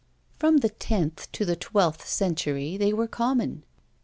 [0.39, 3.63] From the tenth to the twelfth century they were common.